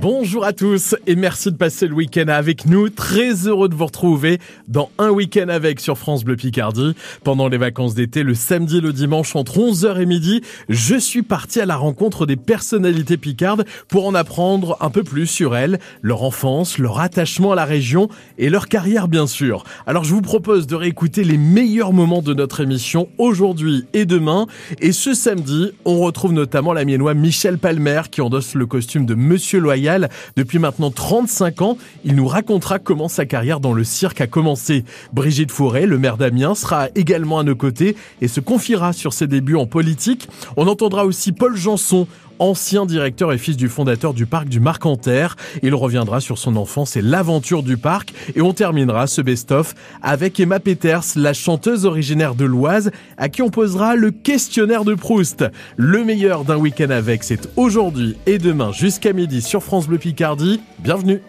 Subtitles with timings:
[0.00, 2.88] Bonjour à tous et merci de passer le week-end avec nous.
[2.88, 6.94] Très heureux de vous retrouver dans un week-end avec sur France Bleu Picardie.
[7.24, 11.22] Pendant les vacances d'été, le samedi et le dimanche entre 11h et midi, je suis
[11.22, 15.80] parti à la rencontre des personnalités picardes pour en apprendre un peu plus sur elles,
[16.00, 18.08] leur enfance, leur attachement à la région
[18.38, 19.64] et leur carrière bien sûr.
[19.84, 24.46] Alors je vous propose de réécouter les meilleurs moments de notre émission aujourd'hui et demain.
[24.80, 29.16] Et ce samedi, on retrouve notamment la miennois Michel Palmer qui endosse le costume de
[29.16, 29.87] Monsieur Loyal
[30.36, 31.78] depuis maintenant 35 ans.
[32.04, 34.84] Il nous racontera comment sa carrière dans le cirque a commencé.
[35.12, 39.26] Brigitte Fourré, le maire d'Amiens, sera également à nos côtés et se confiera sur ses
[39.26, 40.28] débuts en politique.
[40.56, 42.06] On entendra aussi Paul Janson,
[42.38, 45.36] ancien directeur et fils du fondateur du parc du Marcanterre.
[45.62, 48.12] Il reviendra sur son enfance et l'aventure du parc.
[48.34, 53.42] Et on terminera ce best-of avec Emma Peters, la chanteuse originaire de l'Oise, à qui
[53.42, 55.44] on posera le questionnaire de Proust.
[55.76, 60.60] Le meilleur d'un week-end avec, c'est aujourd'hui et demain jusqu'à midi sur France Bleu Picardie.
[60.78, 61.20] Bienvenue.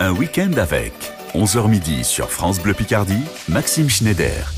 [0.00, 0.92] Un week-end avec
[1.34, 4.57] 11h midi sur France Bleu Picardie, Maxime Schneider.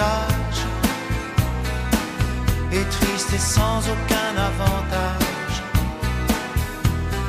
[0.00, 0.60] visage
[2.72, 5.56] est triste et sans aucun avantage.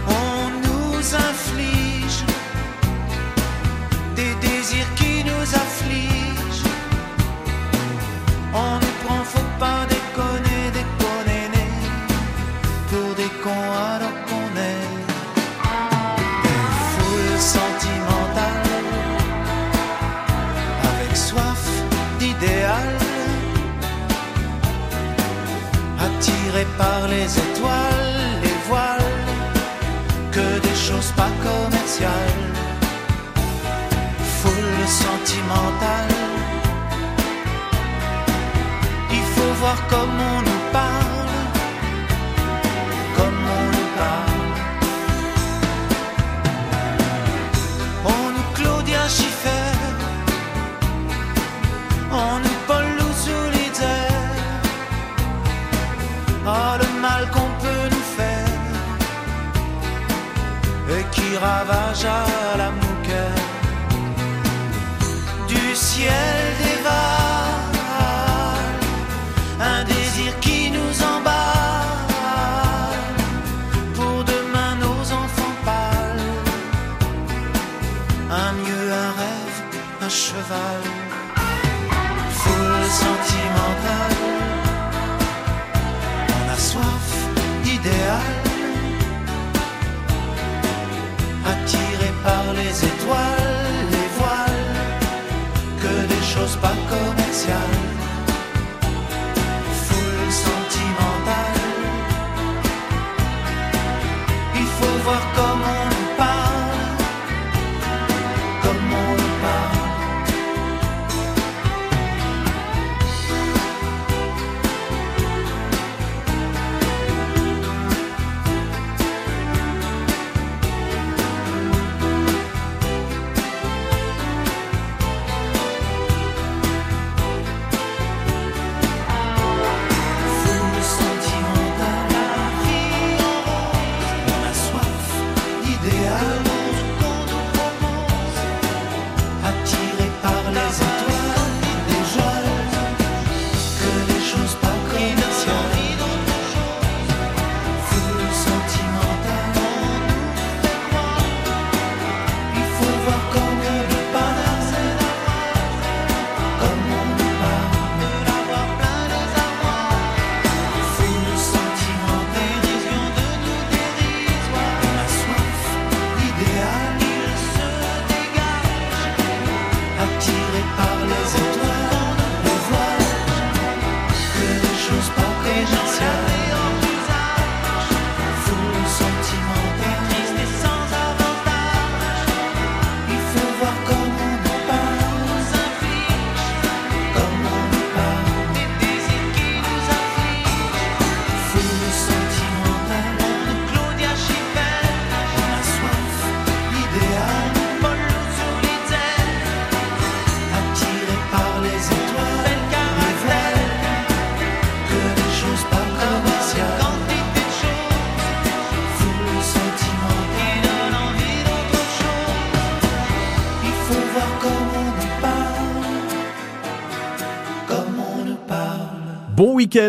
[0.08, 2.24] On nous inflige
[4.16, 5.81] des désirs qui nous affligent.
[34.41, 36.16] Foule sentimentale.
[39.12, 40.60] Il faut voir comme on nous
[62.06, 63.41] à la mouquette
[65.47, 66.31] du ciel
[92.52, 92.91] Attiré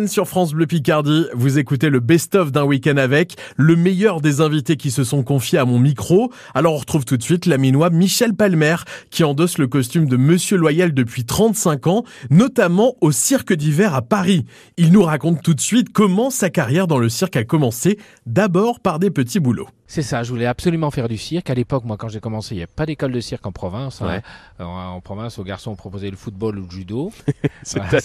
[0.06, 1.26] sur France Bleu Picardie.
[1.34, 5.58] Vous écoutez le best-of d'un week-end avec le meilleur des invités qui se sont confiés
[5.58, 6.30] à mon micro.
[6.54, 8.76] Alors on retrouve tout de suite l'aminois Michel Palmer
[9.10, 14.02] qui endosse le costume de Monsieur Loyal depuis 35 ans, notamment au cirque d'hiver à
[14.02, 14.44] Paris.
[14.76, 18.78] Il nous raconte tout de suite comment sa carrière dans le cirque a commencé, d'abord
[18.78, 19.68] par des petits boulots.
[19.92, 21.50] C'est ça, je voulais absolument faire du cirque.
[21.50, 24.00] À l'époque, moi, quand j'ai commencé, il n'y avait pas d'école de cirque en province.
[24.00, 24.06] hein.
[24.06, 24.22] Ouais.
[24.60, 27.12] Euh, En, province, aux garçons, on proposait le football ou le judo.
[27.62, 28.00] C'était Voilà,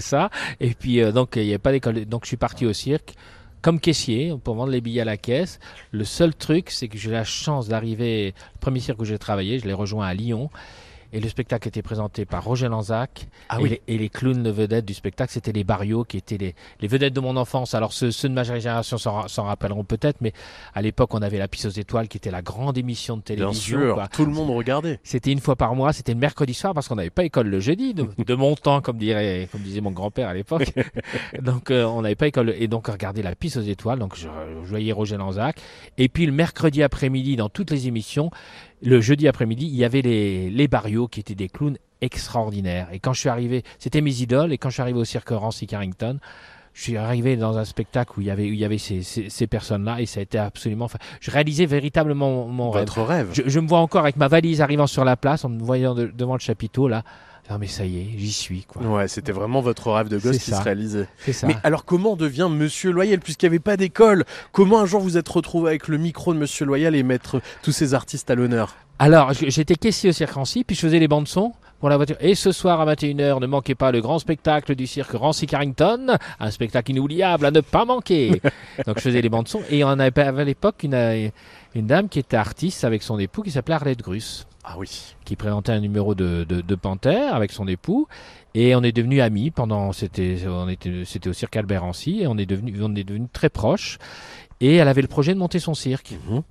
[0.00, 0.30] ça.
[0.58, 2.06] Et puis, euh, donc, il n'y avait pas d'école.
[2.06, 3.14] Donc, je suis parti au cirque
[3.62, 5.60] comme caissier pour vendre les billets à la caisse.
[5.92, 8.34] Le seul truc, c'est que j'ai la chance d'arriver.
[8.54, 10.50] Le premier cirque où j'ai travaillé, je l'ai rejoint à Lyon.
[11.12, 13.26] Et le spectacle était présenté par Roger Lanzac.
[13.48, 13.68] Ah et, oui.
[13.70, 16.88] les, et les clowns de vedettes du spectacle, c'était les Barrios qui étaient les, les
[16.88, 17.74] vedettes de mon enfance.
[17.74, 20.32] Alors ceux, ceux de ma génération s'en rappelleront peut-être, mais
[20.74, 23.36] à l'époque, on avait la Pisse aux étoiles qui était la grande émission de Bien
[23.36, 23.78] télévision.
[23.78, 24.08] sûr, quoi.
[24.08, 25.00] tout le monde regardait.
[25.02, 27.60] C'était une fois par mois, c'était le mercredi soir parce qu'on n'avait pas école le
[27.60, 30.72] jeudi, de, de mon temps, comme dirait, comme disait mon grand-père à l'époque.
[31.42, 33.98] donc euh, on n'avait pas école et donc regarder la piste aux étoiles.
[33.98, 34.28] Donc je,
[34.64, 35.60] je voyais Roger Lanzac.
[35.98, 38.30] Et puis le mercredi après-midi, dans toutes les émissions,
[38.82, 42.88] le jeudi après-midi, il y avait les les Barrios qui étaient des clowns extraordinaires.
[42.92, 44.52] Et quand je suis arrivé, c'était mes idoles.
[44.52, 46.18] Et quand je suis arrivé au cirque Rancy Carrington.
[46.72, 49.02] Je suis arrivé dans un spectacle où il y avait, où il y avait ces,
[49.02, 50.88] ces, ces personnes-là et ça a été absolument.
[51.20, 52.88] Je réalisais véritablement mon, mon rêve.
[52.96, 53.30] Rêve.
[53.32, 55.96] Je, je me vois encore avec ma valise arrivant sur la place, en me voyant
[55.96, 57.02] de- devant le chapiteau là.
[57.48, 58.82] Non mais ça y est, j'y suis quoi.
[58.82, 60.58] Ouais, c'était vraiment votre rêve de gosse qui ça.
[60.58, 61.08] se réalisait.
[61.32, 61.46] Ça.
[61.46, 64.24] Mais alors comment on devient Monsieur Loyal puisqu'il n'y avait pas d'école?
[64.52, 67.72] Comment un jour vous êtes retrouvé avec le micro de Monsieur Loyal et mettre tous
[67.72, 68.76] ces artistes à l'honneur?
[68.98, 72.16] Alors j'étais caissier au cirque Rancy, puis je faisais les bandes son pour la voiture.
[72.20, 76.18] Et ce soir à 21h, ne manquez pas le grand spectacle du cirque Rancy Carrington,
[76.38, 78.42] un spectacle inoubliable à ne pas manquer.
[78.86, 81.28] Donc je faisais les bandes son et on avait à l'époque une, euh,
[81.74, 84.46] une dame qui était artiste avec son époux qui s'appelait Arlette Grus.
[84.64, 85.14] Ah oui.
[85.24, 88.06] qui présentait un numéro de, de, de Panthère avec son époux.
[88.54, 92.26] Et on est devenus amis pendant, c'était, on était, c'était au cirque Albert Ancy, et
[92.26, 93.98] on est devenus, on est devenus très proches.
[94.60, 96.12] Et elle avait le projet de monter son cirque.
[96.28, 96.42] Mhm.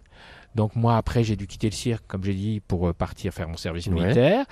[0.55, 3.47] Donc moi après j'ai dû quitter le cirque comme j'ai dit pour euh, partir faire
[3.47, 3.93] mon service Ouais.
[3.93, 4.45] militaire.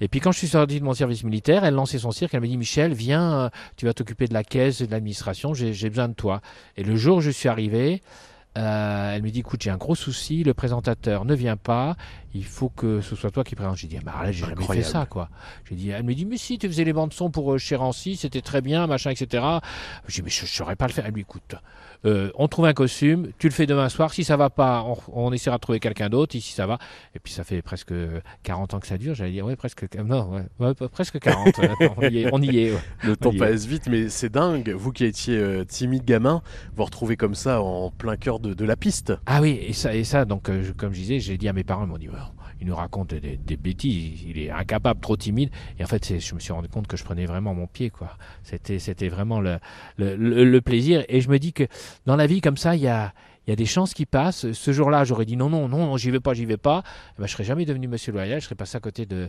[0.00, 2.32] Et puis quand je suis sorti de mon service militaire, elle lançait son cirque.
[2.34, 5.52] Elle m'a dit Michel viens, euh, tu vas t'occuper de la caisse et de l'administration.
[5.52, 6.40] J'ai, j'ai besoin de toi.
[6.76, 8.00] Et le jour où je suis arrivé,
[8.58, 11.96] euh, elle me dit écoute j'ai un gros souci, le présentateur ne vient pas,
[12.34, 13.76] il faut que ce soit toi qui présente.
[13.76, 15.28] J'ai dit ah, là j'ai jamais fait ça quoi.
[15.68, 17.76] J'ai dit elle me dit mais si tu faisais les bandes son pour euh, chez
[17.76, 19.44] Rancy, c'était très bien machin etc.
[20.08, 21.06] J'ai dit mais je, je saurais pas le faire.
[21.06, 21.54] Elle dit écoute
[22.06, 24.12] euh, on trouve un costume, tu le fais demain soir.
[24.12, 26.34] Si ça va pas, on, on essaiera de trouver quelqu'un d'autre.
[26.34, 26.78] Ici ça va.
[27.14, 27.92] Et puis ça fait presque
[28.42, 29.14] 40 ans que ça dure.
[29.14, 31.58] J'allais dire ouais presque non ouais, ouais, presque 40.
[31.58, 32.30] ouais, attends, on y est.
[32.32, 32.80] On y est ouais.
[33.04, 34.70] Le temps passe vite, mais c'est dingue.
[34.70, 36.42] Vous qui étiez euh, timide gamin,
[36.74, 39.12] vous retrouvez comme ça en plein cœur de, de la piste.
[39.26, 41.64] Ah oui, et ça, et ça donc, euh, comme je disais, j'ai dit à mes
[41.64, 42.18] parents, ils m'ont dit, Ouais,
[42.60, 45.50] il nous raconte des, bêtises, il est incapable, trop timide.
[45.78, 47.90] Et en fait, je me suis rendu compte que je prenais vraiment mon pied.
[48.42, 51.04] C'était, vraiment le, plaisir.
[51.08, 51.64] Et je me dis que
[52.06, 53.12] dans la vie comme ça, il y a,
[53.46, 54.52] des chances qui passent.
[54.52, 56.84] Ce jour-là, j'aurais dit non, non, non, j'y vais pas, j'y vais pas.
[57.16, 58.40] Eh ben, je serais jamais devenu Monsieur Loyal.
[58.40, 59.28] Je serais passé à côté de,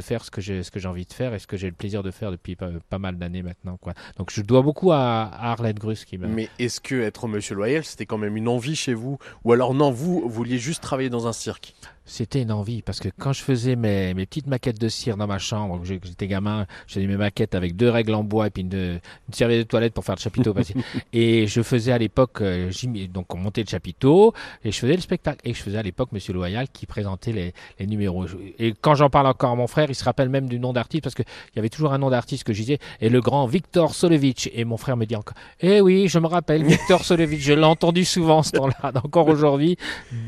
[0.00, 2.32] faire ce que j'ai, envie de faire et ce que j'ai le plaisir de faire
[2.32, 3.78] depuis pas, mal d'années maintenant.
[4.16, 6.26] Donc, je dois beaucoup à, à Arlette Grus qui m'a.
[6.26, 9.18] Mais est-ce que être Monsieur Loyal, c'était quand même une envie chez vous?
[9.44, 11.74] Ou alors non, vous vouliez juste travailler dans un cirque?
[12.08, 15.26] C'était une envie parce que quand je faisais mes, mes petites maquettes de cire dans
[15.26, 18.62] ma chambre, j'étais gamin, je faisais mes maquettes avec deux règles en bois et puis
[18.62, 20.54] une, une serviette de toilette pour faire le chapiteau.
[21.12, 22.70] et je faisais à l'époque, euh,
[23.12, 24.32] donc on montait le chapiteau
[24.64, 25.40] et je faisais le spectacle.
[25.44, 28.26] Et je faisais à l'époque Monsieur Loyal qui présentait les, les numéros.
[28.58, 31.04] Et quand j'en parle encore à mon frère, il se rappelle même du nom d'artiste
[31.04, 33.94] parce qu'il y avait toujours un nom d'artiste que je disais, et le grand Victor
[33.94, 34.48] Solevitch.
[34.54, 37.64] Et mon frère me dit encore, eh oui, je me rappelle, Victor Solevitch, je l'ai
[37.64, 38.92] entendu souvent ce temps-là.
[39.04, 39.76] Encore aujourd'hui,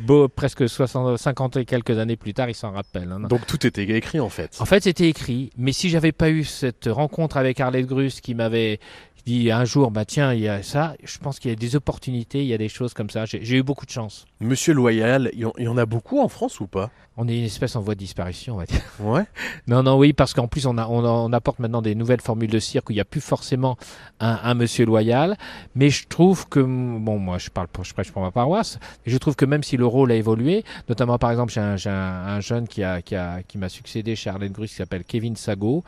[0.04, 3.10] beau, presque 60, 50 et quelques années plus tard, il s'en rappelle.
[3.12, 3.20] hein.
[3.28, 4.56] Donc tout était écrit en fait.
[4.60, 8.34] En fait, c'était écrit, mais si j'avais pas eu cette rencontre avec Arlette Grus qui
[8.34, 8.80] m'avait
[9.24, 11.76] dit un jour, bah tiens, il y a ça, je pense qu'il y a des
[11.76, 13.24] opportunités, il y a des choses comme ça.
[13.26, 14.24] J'ai eu beaucoup de chance.
[14.40, 16.90] Monsieur Loyal, il y en- a beaucoup en France ou pas?
[17.16, 18.80] On est une espèce en voie de disparition, on va dire.
[19.00, 19.24] Ouais.
[19.66, 22.50] Non, non, oui, parce qu'en plus, on, a, on, on apporte maintenant des nouvelles formules
[22.50, 23.76] de cirque où il n'y a plus forcément
[24.20, 25.36] un, un monsieur loyal.
[25.74, 29.16] Mais je trouve que, bon, moi, je parle pour, je prêche pour ma paroisse, je
[29.18, 31.94] trouve que même si le rôle a évolué, notamment, par exemple, j'ai un, j'ai un,
[32.26, 35.36] un jeune qui a, qui a, qui m'a succédé chez Arlène Grus qui s'appelle Kevin
[35.36, 35.82] Sago.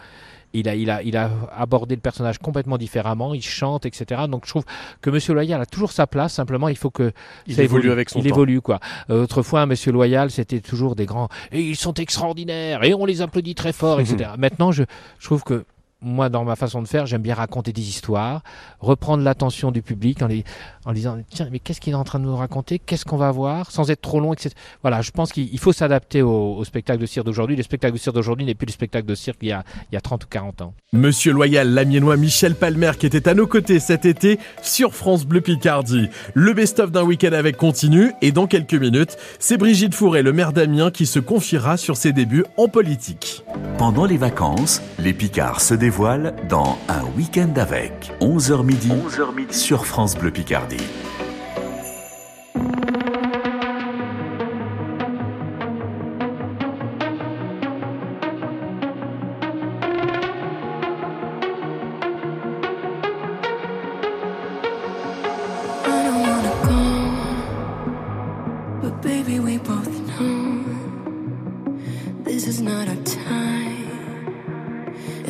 [0.54, 4.22] Il a, il, a, il a abordé le personnage complètement différemment, il chante, etc.
[4.28, 4.64] Donc je trouve
[5.00, 7.12] que Monsieur Loyal a toujours sa place, simplement il faut que
[7.46, 8.34] Il évolue avec son il temps.
[8.34, 8.78] évolue quoi.
[9.10, 13.22] Euh, autrefois, Monsieur Loyal, c'était toujours des grands et ils sont extraordinaires et on les
[13.22, 14.30] applaudit très fort, etc.
[14.38, 14.84] Maintenant, je,
[15.18, 15.64] je trouve que
[16.02, 18.42] moi, dans ma façon de faire, j'aime bien raconter des histoires,
[18.80, 20.44] reprendre l'attention du public en, les,
[20.84, 22.78] en disant tiens, mais qu'est-ce qu'il est en train de nous raconter?
[22.78, 23.70] Qu'est-ce qu'on va voir?
[23.70, 24.50] Sans être trop long, etc.
[24.82, 27.56] Voilà, je pense qu'il il faut s'adapter au, au spectacle de cirque d'aujourd'hui.
[27.56, 29.94] Le spectacle de cirque d'aujourd'hui n'est plus le spectacle de cirque il y a, il
[29.94, 30.74] y a 30 ou 40 ans.
[30.92, 35.40] Monsieur Loyal, l'amiénois Michel Palmer qui était à nos côtés cet été sur France Bleu
[35.40, 36.08] Picardie.
[36.34, 40.52] Le best-of d'un week-end avec continue et dans quelques minutes, c'est Brigitte Fourré, le maire
[40.52, 43.44] d'Amiens, qui se confiera sur ses débuts en politique.
[43.78, 45.91] Pendant les vacances, les Picards se dévoilent
[46.48, 50.78] dans Un week-end avec 11h midi, 11h midi sur France Bleu Picardie.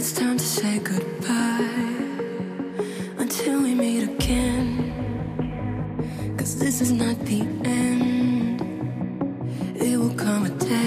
[0.02, 1.62] It's time to say goodbye
[3.18, 4.66] until we meet again.
[6.37, 8.61] Cause this is not the end.
[9.76, 10.81] It will come a day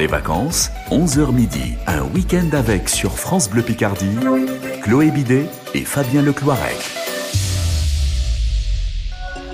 [0.00, 4.16] les vacances, 11h midi, Un week-end avec sur France Bleu Picardie,
[4.82, 6.78] Chloé Bidet et Fabien Lecloirec.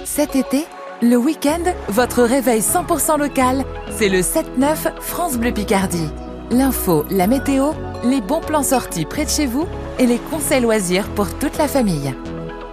[0.04, 0.64] Cet été,
[1.02, 6.10] le week-end, votre réveil 100% local, c'est le 7-9 France Bleu Picardie.
[6.52, 7.72] L'info, la météo,
[8.04, 9.66] les bons plans sortis près de chez vous
[9.98, 12.14] et les conseils loisirs pour toute la famille.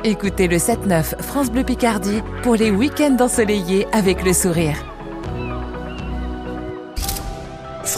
[0.03, 4.93] Écoutez le 7-9 France Bleu Picardie pour les week-ends ensoleillés avec le sourire.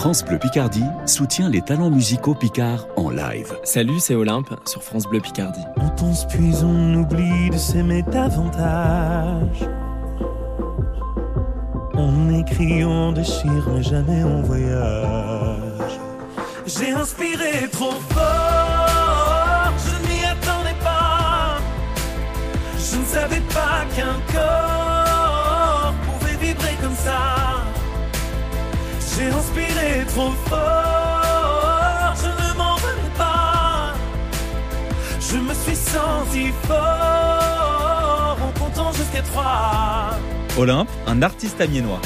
[0.06, 3.52] France Bleu Picardie soutient les talents musicaux picards en live.
[3.64, 5.64] Salut, c'est Olympe sur France Bleu Picardie.
[5.78, 9.68] On pense puis on oublie de s'aimer davantage?
[11.96, 16.00] On écrit, on déchire, mais jamais on voyage.
[16.68, 18.65] J'ai inspiré trop fort,
[29.18, 33.94] J'ai inspiré trop fort, je ne m'en venais pas.
[35.22, 40.18] Je me suis senti fort en comptant jusqu'à trois.
[40.58, 42.02] Olympe, un artiste amiénois.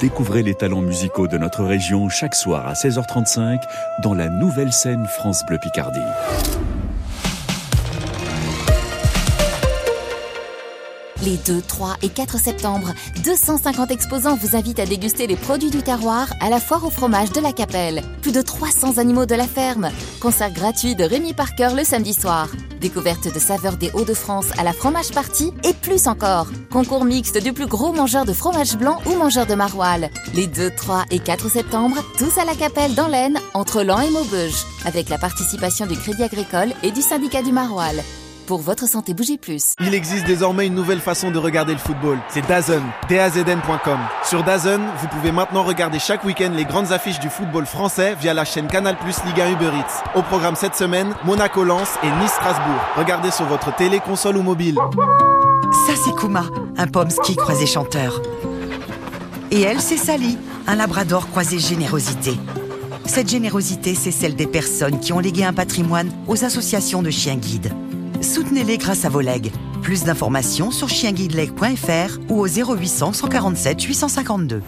[0.00, 3.60] Découvrez les talents musicaux de notre région chaque soir à 16h35
[4.04, 5.98] dans la nouvelle scène France Bleu Picardie.
[11.28, 15.82] Les 2, 3 et 4 septembre, 250 exposants vous invitent à déguster les produits du
[15.82, 18.00] terroir à la foire au fromage de la Capelle.
[18.22, 19.90] Plus de 300 animaux de la ferme.
[20.20, 22.48] Concert gratuit de Rémi Parker le samedi soir.
[22.80, 26.46] Découverte de saveurs des Hauts-de-France à la fromage party et plus encore.
[26.72, 30.08] Concours mixte du plus gros mangeur de fromage blanc ou mangeur de maroilles.
[30.32, 34.10] Les 2, 3 et 4 septembre, tous à la Capelle dans l'Aisne, entre Lan et
[34.10, 34.64] Maubeuge.
[34.86, 38.02] Avec la participation du Crédit Agricole et du syndicat du maroilles.
[38.48, 39.74] Pour votre santé, bougez plus.
[39.78, 42.18] Il existe désormais une nouvelle façon de regarder le football.
[42.30, 43.98] C'est DAZN, dazn.com.
[44.24, 48.32] Sur DAZN, vous pouvez maintenant regarder chaque week-end les grandes affiches du football français via
[48.32, 50.02] la chaîne Canal Plus Ligue 1 Uber Eats.
[50.18, 52.80] Au programme cette semaine, Monaco Lens et Nice Strasbourg.
[52.96, 54.78] Regardez sur votre télé, console ou mobile.
[55.86, 56.44] Ça, c'est Kuma,
[56.78, 58.22] un pomsky croisé chanteur.
[59.50, 62.32] Et elle, c'est Sally, un labrador croisé générosité.
[63.04, 67.36] Cette générosité, c'est celle des personnes qui ont légué un patrimoine aux associations de chiens
[67.36, 67.74] guides.
[68.20, 69.52] Soutenez-les grâce à vos legs.
[69.82, 74.62] Plus d'informations sur chienguideleg.fr ou au 0800 147 852.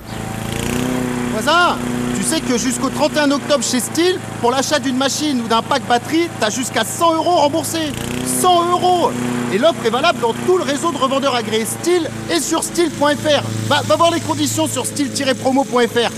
[1.32, 1.76] Voisin,
[2.16, 5.86] tu sais que jusqu'au 31 octobre chez Steel, pour l'achat d'une machine ou d'un pack
[5.86, 7.92] batterie, t'as jusqu'à 100 euros remboursés.
[8.40, 9.10] 100 euros
[9.52, 13.42] Et l'offre est valable dans tout le réseau de revendeurs agréés Steel et sur steel.fr.
[13.68, 16.10] Va, voir les conditions sur steel-promo.fr.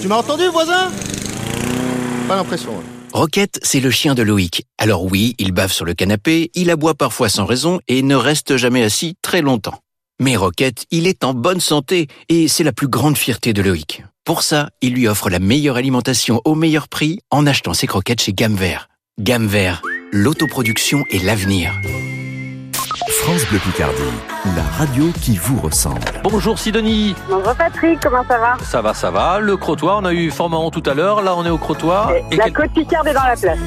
[0.00, 0.90] Tu m'as entendu, voisin?
[2.28, 2.72] Pas l'impression.
[2.72, 3.01] hein.
[3.12, 4.66] Roquette, c'est le chien de Loïc.
[4.78, 8.56] Alors oui, il bave sur le canapé, il aboie parfois sans raison et ne reste
[8.56, 9.80] jamais assis très longtemps.
[10.18, 14.02] Mais Roquette, il est en bonne santé et c'est la plus grande fierté de Loïc.
[14.24, 18.22] Pour ça, il lui offre la meilleure alimentation au meilleur prix en achetant ses croquettes
[18.22, 18.88] chez Gamme Vert.
[20.12, 21.72] L'autoproduction et l'avenir.
[22.96, 24.02] France Bleu Picardie,
[24.54, 26.00] la radio qui vous ressemble.
[26.22, 27.14] Bonjour Sidonie.
[27.30, 29.38] Bonjour Patrick, comment ça va Ça va, ça va.
[29.40, 31.22] Le crottoir, on a eu fort marrant tout à l'heure.
[31.22, 32.12] Là, on est au crottoir.
[32.30, 33.58] Et La quel- côte Picard est dans la place.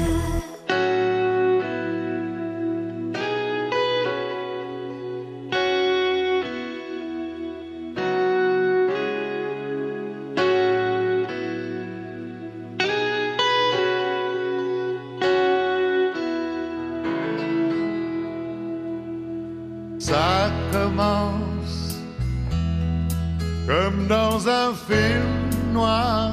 [24.76, 26.32] Film noir.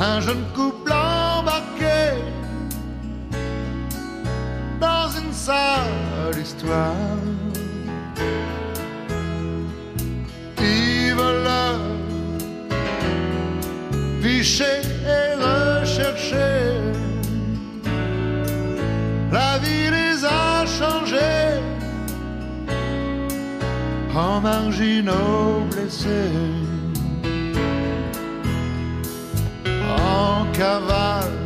[0.00, 2.22] Un jeune couple embarqué
[4.80, 6.94] dans une sale histoire.
[11.16, 11.80] Voleur,
[14.22, 16.67] fiché et recherché.
[24.18, 26.32] En marginaux blessés.
[29.96, 31.38] En cavale,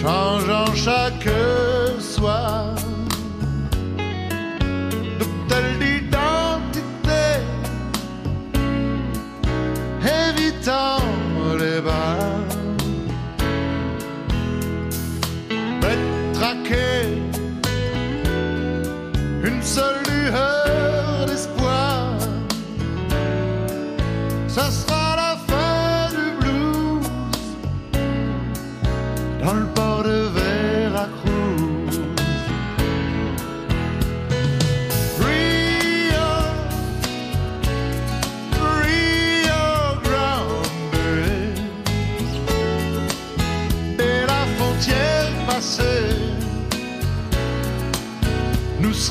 [0.00, 1.28] changeant chaque
[2.00, 2.74] soir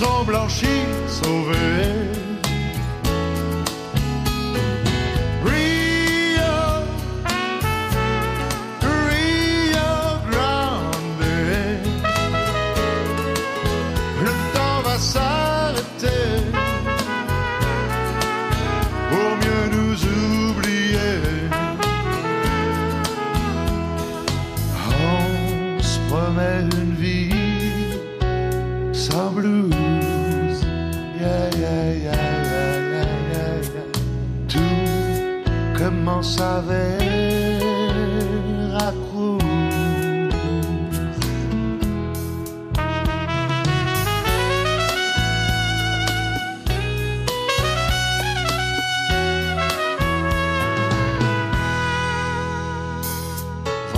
[0.03, 0.67] serons blanchis,
[1.07, 2.02] sauvés.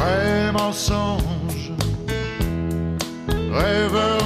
[0.05, 1.71] Vrai mensonge,
[3.51, 4.24] rêveurs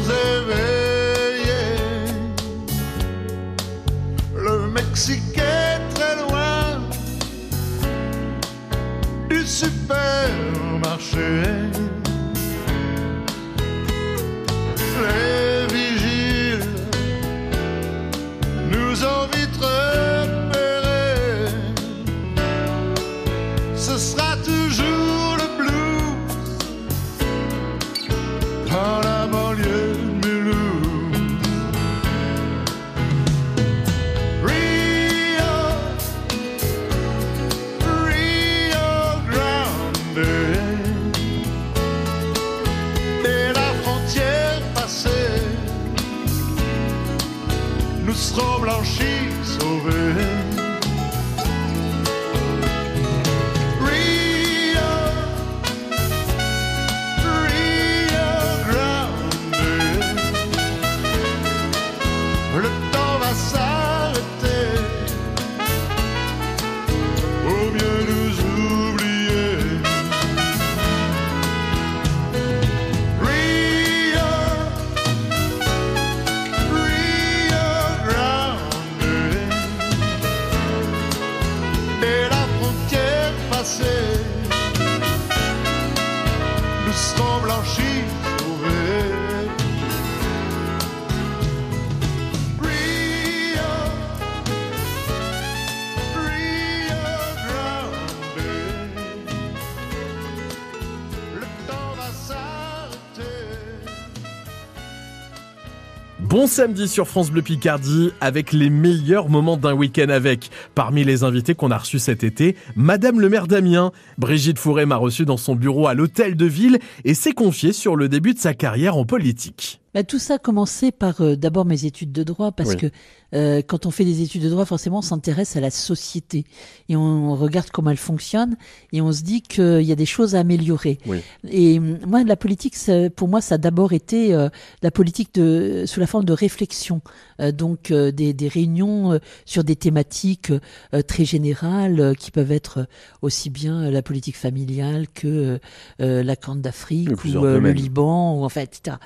[106.30, 110.52] Bon samedi sur France Bleu Picardie avec les meilleurs moments d'un week-end avec.
[110.76, 113.92] Parmi les invités qu'on a reçus cet été, Madame le maire d'Amiens.
[114.20, 117.96] Brigitte Fourré m'a reçu dans son bureau à l'hôtel de ville et s'est confiée sur
[117.96, 119.79] le début de sa carrière en politique.
[119.94, 122.78] Bah, tout ça a commencé par euh, d'abord mes études de droit, parce Oui.
[122.78, 122.88] que
[123.36, 126.46] euh, quand on fait des études de droit, forcément, on s'intéresse à la société
[126.90, 128.56] et on regarde comment elle fonctionne
[128.92, 130.98] et on se dit qu'il y a des choses à améliorer.
[131.06, 131.20] Oui.
[131.50, 134.50] Et moi, la politique, ça- pour moi, ça a d'abord été euh,
[134.82, 137.02] la politique de, sous la forme de réflexion,
[137.42, 140.52] Euh, donc euh, des, des réunions euh, sur des thématiques
[140.94, 142.86] euh, très générales euh, qui peuvent être euh,
[143.22, 145.58] aussi bien euh, la politique familiale que euh,
[146.02, 147.72] euh, la Corne d'Afrique ou euh, le.
[147.72, 148.98] Liban ou en fait, etc.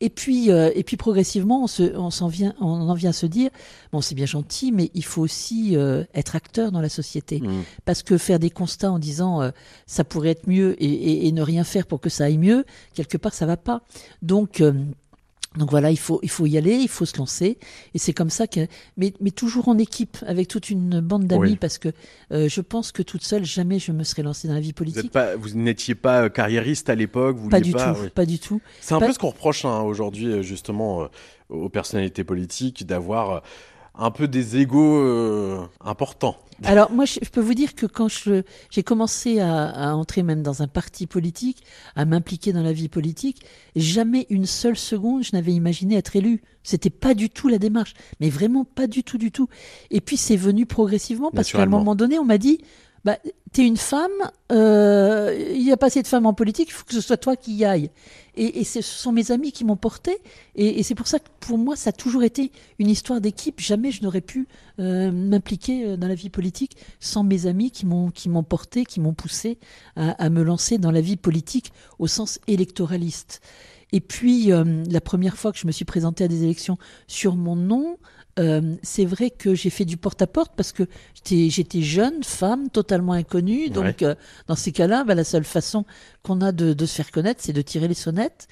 [0.00, 3.12] Et puis, euh, et puis progressivement, on, se, on, s'en vient, on en vient à
[3.12, 3.50] se dire,
[3.92, 7.40] bon, c'est bien gentil, mais il faut aussi euh, être acteur dans la société.
[7.40, 7.62] Mmh.
[7.84, 9.50] Parce que faire des constats en disant euh,
[9.86, 12.64] ça pourrait être mieux et, et- et ne rien faire pour que ça aille mieux,
[12.94, 13.82] quelque part, ça va pas.
[14.22, 14.62] Donc,
[15.56, 17.58] donc voilà, il faut, il faut y aller, il faut se lancer.
[17.94, 21.42] Et c'est comme ça que, mais, mais toujours en équipe, avec toute une bande d'amis,
[21.50, 21.56] Oui.
[21.56, 21.90] parce que
[22.32, 25.10] euh, je pense que toute seule, jamais je me serais lancée dans la vie politique.
[25.12, 28.08] pas, vous n'étiez pas euh, carriériste à l'époque vous Pas du tout, oui.
[28.14, 28.60] pas du tout.
[28.80, 31.06] C'est un Pas- peu ce qu'on reproche hein, aujourd'hui, euh, justement, euh,
[31.50, 33.42] aux personnalités politiques, d'avoir
[33.94, 36.36] un peu des égaux euh, importants.
[36.64, 40.42] Alors moi, je, je peux vous dire que quand j'ai commencé à, à entrer même
[40.42, 41.64] dans un parti politique,
[41.96, 43.44] à m'impliquer dans la vie politique,
[43.76, 46.42] jamais une seule seconde je n'avais imaginé être élu.
[46.62, 49.48] C'était pas du tout la démarche, mais vraiment pas du tout, du tout.
[49.90, 52.60] Et puis c'est venu progressivement parce qu'à un moment donné, on m'a dit,
[53.04, 53.18] bah,
[53.52, 54.10] t'es une femme,
[54.52, 57.16] euh, il n'y a pas assez de femmes en politique, il faut que ce soit
[57.16, 57.90] toi qui y aille.
[58.34, 60.16] Et, ce sont mes amis qui m'ont porté,
[60.54, 63.60] et, c'est pour ça que pour moi, ça a toujours été une histoire d'équipe.
[63.60, 67.84] Jamais je n'aurais pu euh, m'impliquer euh, dans la vie politique sans mes amis qui
[67.84, 69.58] m'ont qui m'ont porté, qui m'ont poussé
[69.96, 73.40] à, me lancer dans la vie politique au sens électoraliste.
[73.94, 77.56] Et puis, la première fois que je me suis présentée à des élections sur mon
[77.56, 77.98] nom,
[78.38, 80.84] euh, c'est vrai que j'ai fait du porte-à-porte parce que
[81.24, 83.68] j'étais- jeune, femme, totalement inconnue.
[83.70, 84.06] Donc, Ouais.
[84.06, 84.14] euh,
[84.48, 85.84] dans ces cas-là, bah, la seule façon
[86.22, 88.48] qu'on a de, de se faire connaître, c'est de tirer les sonnettes.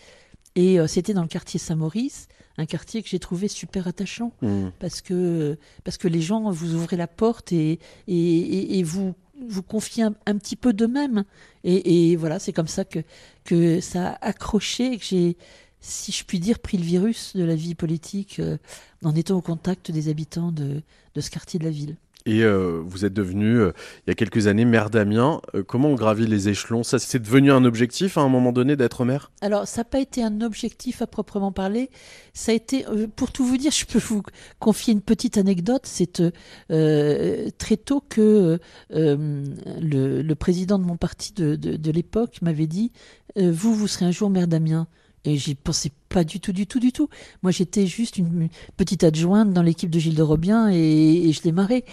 [0.57, 2.27] Et euh, c'était dans le quartier Saint-Maurice,
[2.59, 4.69] un quartier que j'ai trouvé super attachant Mm.
[4.79, 9.15] parce que parce que les gens vous ouvrez la porte et et, et, et vous
[9.49, 11.25] vous confiez un, un petit peu d'eux-mêmes
[11.65, 12.99] et, et voilà c'est comme ça que
[13.45, 15.37] que ça a accroché que j'ai
[15.81, 18.59] si je puis dire pris le virus de la vie politique euh,
[19.03, 20.83] en étant au contact des habitants de
[21.15, 21.97] de ce quartier de la ville.
[22.27, 23.73] Et euh, vous êtes devenu, euh,
[24.07, 25.41] il y a quelques années, maire d'Amiens.
[25.55, 26.83] Euh, comment on gravit les échelons?
[26.83, 29.31] Ça, c'est devenu un objectif à un moment donné d'être maire?
[29.41, 31.89] Alors, ça n'a pas été un objectif à proprement parler.
[32.35, 32.85] Ça a été,
[33.17, 34.23] pour tout vous dire, je peux vous
[34.59, 35.83] confier une petite anecdote.
[35.85, 36.23] C'est
[36.69, 38.59] très tôt que
[38.91, 42.93] le, le président de mon parti de, de, de l'époque m'avait dit
[43.37, 44.89] Vous, vous serez un jour maire d'Amiens.
[45.25, 47.09] Et j'y pensais pas du tout, du tout, du tout.
[47.43, 51.43] Moi, j'étais juste une petite adjointe dans l'équipe de Gilles de Robien et, et je
[51.43, 51.85] démarrais.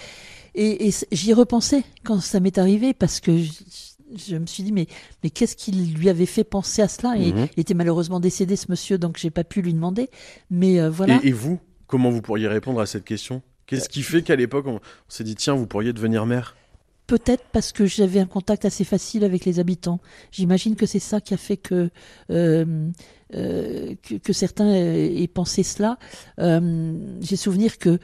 [0.55, 3.51] Et, et j'y ai repensé quand ça m'est arrivé parce que je,
[4.15, 4.87] je me suis dit, mais,
[5.23, 7.17] mais qu'est-ce qui lui avait fait penser à cela?
[7.17, 7.47] Et Mhm.
[7.57, 10.09] il était malheureusement décédé, ce monsieur, donc j'ai pas pu lui demander.
[10.49, 11.19] Mais euh, voilà.
[11.21, 13.41] et, et vous, comment vous pourriez répondre à cette question?
[13.65, 16.55] Qu'est-ce qui fait qu'à l'époque, on, on s'est dit, tiens, vous pourriez devenir maire?
[17.07, 20.01] Peut-être parce que j'avais un contact assez facile avec les habitants.
[20.31, 21.89] J'imagine que c'est ça qui a fait que,
[22.31, 22.89] euh,
[23.33, 25.99] euh, que, certains aient pensé cela.
[26.39, 27.99] Euh, J'ai souvenir que,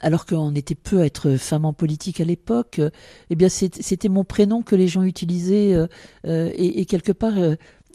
[0.00, 2.80] alors qu'on était peu à être femme en politique à l'époque,
[3.28, 5.76] eh bien c'était mon prénom que les gens utilisaient
[6.24, 7.34] et quelque part.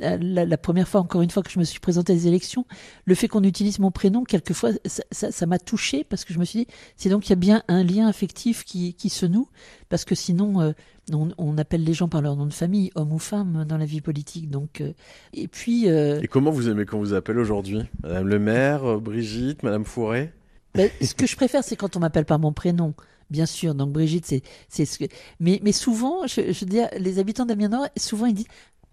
[0.01, 2.27] Euh, la, la première fois, encore une fois, que je me suis présentée à des
[2.27, 2.65] élections,
[3.05, 6.59] le fait qu'on utilise mon prénom, quelquefois, ça- m'a touché parce que je me suis
[6.59, 9.47] dit, c'est donc qu'il y a bien un lien affectif qui, qui se noue,
[9.89, 10.71] parce que sinon, euh,
[11.13, 13.85] on, on appelle les gens par leur nom de famille, homme ou femme, dans la
[13.85, 14.49] vie politique.
[14.49, 14.91] Donc, euh,
[15.33, 17.81] et puis, euh, Et comment vous aimez qu'on vous appelle aujourd'hui?
[18.03, 20.33] Madame le maire, Brigitte, Madame Fourré?
[20.75, 22.93] Ben, ce que je préfère, c'est quand on m'appelle par mon prénom.
[23.29, 25.05] Bien sûr, donc Brigitte, c'est c'est ce que.
[25.41, 28.47] Mais, mais souvent, je, dire, les habitants d'Amiens Nord, souvent ils disent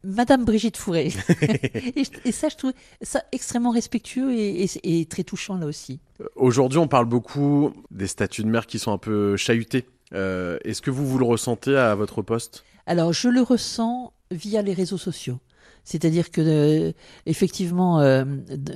[0.04, 1.12] Madame Brigitte Fourré.
[2.24, 6.00] et, ça, je trouve ça extrêmement respectueux et, et- et très touchant là aussi.
[6.36, 9.86] Aujourd'hui, on parle beaucoup des statuts de maire qui sont un peu chahutés.
[10.12, 12.64] Euh, Est-ce que vous, vous le ressentez à votre poste?
[12.86, 15.38] Alors, je le ressens via les réseaux sociaux.
[15.84, 16.92] C'est-à-dire que, euh,
[17.26, 18.24] effectivement, euh,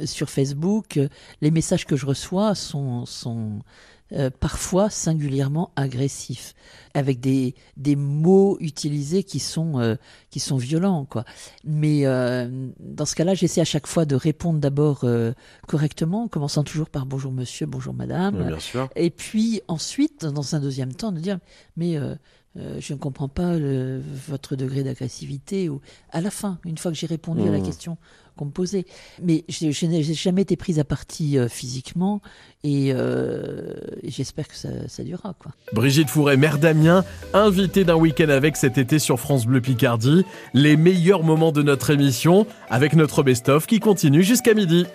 [0.04, 0.98] sur Facebook,
[1.40, 3.60] les messages que je reçois sont, sont
[4.12, 6.54] euh, parfois singulièrement agressifs,
[6.94, 9.96] avec des, des mots utilisés qui sont, euh,
[10.30, 11.04] qui sont violents.
[11.04, 11.24] Quoi.
[11.64, 15.04] Mais euh, dans ce cas-là, j'essaie à chaque fois de répondre d'abord
[15.66, 18.36] correctement, en commençant toujours par bonjour monsieur, bonjour madame.
[18.40, 18.88] Oui, bien sûr.
[18.96, 21.38] Et puis ensuite, dans un deuxième temps, de dire
[21.76, 21.98] mais
[22.56, 25.68] je ne comprends pas le- votre degré d'agressivité.
[25.68, 27.62] Ou à la fin, une fois que j'ai répondu à la Mmh.
[27.62, 27.98] question
[28.46, 28.86] posait,
[29.22, 32.20] mais je, je n'ai jamais été prise à partie euh, physiquement
[32.64, 35.52] et, euh, et j'espère que ça, ça durera quoi.
[35.72, 40.24] Brigitte Fourret, maire d'Amiens, invitée d'un week-end avec cet été sur France Bleu Picardie.
[40.54, 44.86] Les meilleurs moments de notre émission avec notre best-of qui continue jusqu'à midi.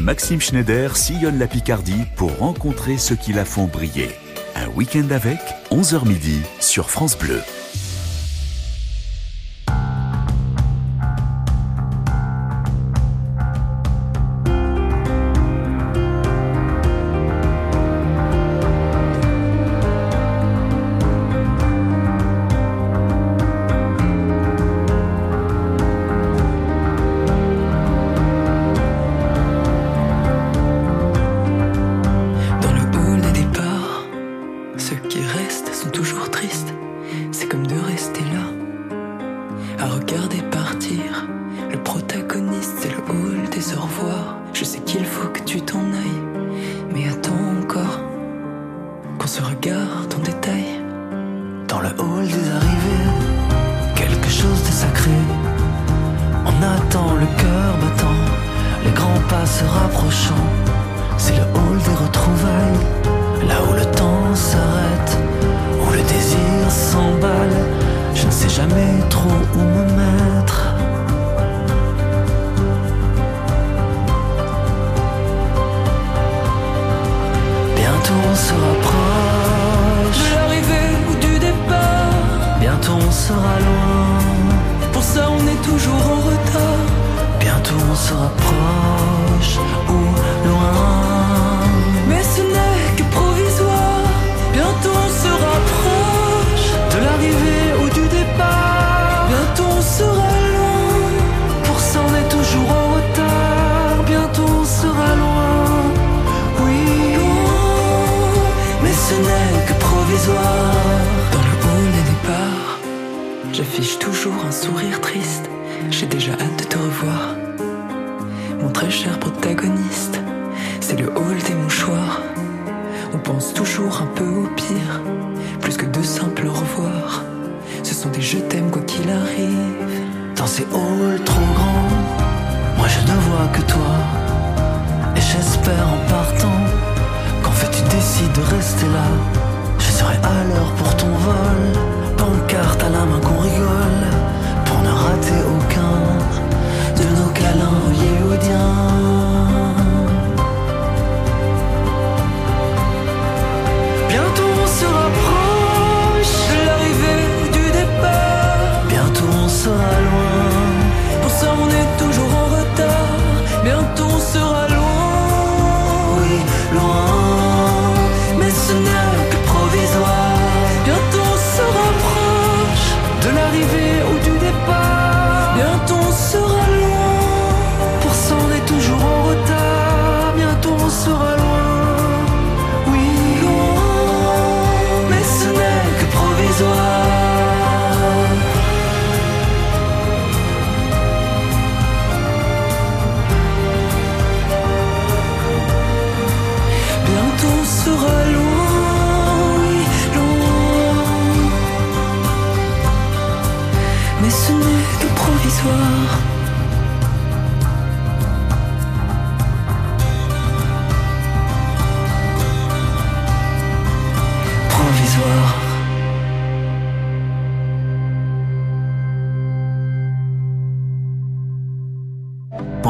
[0.00, 4.10] Maxime Schneider sillonne la Picardie pour rencontrer ceux qui la font briller.
[4.56, 5.38] Un week-end avec,
[5.70, 7.40] 11h midi, sur France Bleu.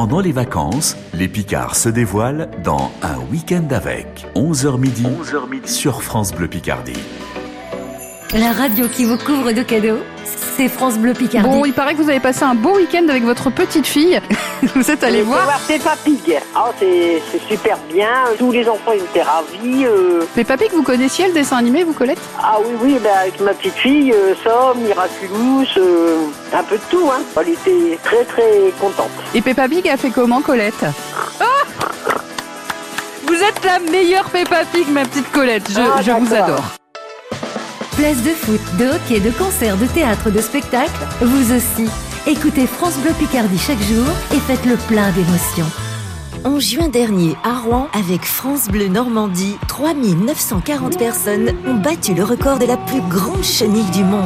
[0.06, 5.06] Pendant les vacances, les Picards se dévoilent dans Un week-end avec 11h midi,
[5.64, 6.92] sur France Bleu Picardie.
[8.34, 10.00] La radio qui vous couvre de cadeaux,
[10.56, 11.48] c'est France Bleu Picardie.
[11.48, 14.20] Bon, il paraît que vous avez passé un beau week-end avec votre petite fille.
[14.74, 15.44] vous êtes allé voir.
[15.44, 16.40] voir Peppa Pig.
[16.54, 18.08] Ah, c'est c'est super bien.
[18.36, 19.86] Tous les enfants ils étaient ravis.
[19.86, 20.24] euh.
[20.34, 22.18] Peppa Pig, vous connaissiez le dessin animé, vous, Colette?
[22.42, 26.82] Ah oui, oui, ben, avec ma petite fille, euh, Somme, Miraculous, euh, un peu de
[26.90, 27.08] tout.
[27.12, 27.22] Hein.
[27.40, 29.10] Elle était très très contente.
[29.34, 30.84] Et Peppa Pig a fait comment, Colette?
[31.40, 31.44] Ah
[33.28, 35.70] Vous êtes la meilleure Peppa Pig, ma petite Colette.
[35.70, 36.44] Je, Ah, je vous d'accord.
[36.56, 36.64] adore.
[37.96, 41.88] Place de foot, de hockey, de concert, de théâtre, de spectacle, vous aussi.
[42.26, 44.04] Écoutez France Bleu Picardie chaque jour
[44.34, 45.70] et faites le plein d'émotions.
[46.44, 52.58] En juin dernier, à Rouen, avec France Bleu Normandie, 3940 personnes ont battu le record
[52.58, 54.24] de la plus grande chenille du monde.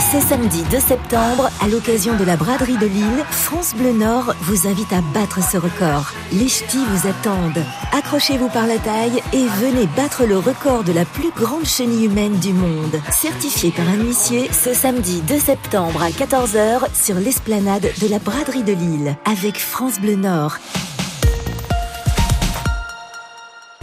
[0.00, 4.66] Ce samedi 2 septembre, à l'occasion de la braderie de Lille, France Bleu Nord vous
[4.66, 6.10] invite à battre ce record.
[6.32, 7.62] Les ch'tis vous attendent.
[7.92, 12.38] Accrochez-vous par la taille et venez battre le record de la plus grande chenille humaine
[12.38, 12.98] du monde.
[13.12, 18.64] Certifié par un huissier, ce samedi 2 septembre à 14h sur l'esplanade de la braderie
[18.64, 20.56] de Lille, avec France Bleu Nord.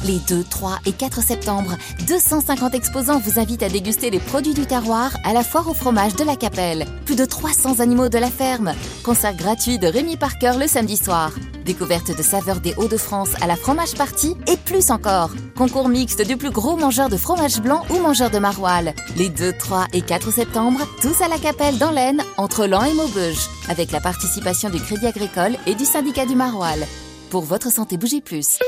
[0.05, 1.75] Les 2, 3 et 4 septembre,
[2.07, 6.15] 250 exposants vous invitent à déguster les produits du terroir à la foire au fromage
[6.15, 6.85] de la Capelle.
[7.05, 8.73] Plus de 300 animaux de la ferme.
[9.03, 11.31] Concert gratuit de Rémi Parker le samedi soir.
[11.65, 15.31] Découverte de saveurs des Hauts-de-France à la fromage party et plus encore.
[15.57, 18.93] Concours mixte du plus gros mangeur de fromage blanc ou mangeur de maroilles.
[19.17, 22.93] Les 2, 3 et 4 septembre, tous à la Capelle dans l'Aisne, entre Lan et
[22.93, 23.49] Maubeuge.
[23.67, 26.85] Avec la participation du Crédit Agricole et du syndicat du maroilles.
[27.31, 28.59] Pour votre santé, bougez plus.